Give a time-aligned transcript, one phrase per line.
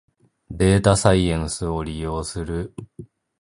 [0.49, 2.73] データサイエンスを利用する